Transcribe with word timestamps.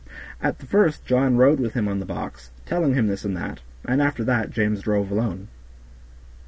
At 0.41 0.57
the 0.57 0.65
first 0.65 1.05
John 1.05 1.37
rode 1.37 1.59
with 1.59 1.75
him 1.75 1.87
on 1.87 1.99
the 1.99 2.07
box, 2.07 2.49
telling 2.65 2.95
him 2.95 3.05
this 3.05 3.23
and 3.23 3.37
that, 3.37 3.59
and 3.85 4.01
after 4.01 4.23
that 4.23 4.49
James 4.49 4.81
drove 4.81 5.11
alone. 5.11 5.47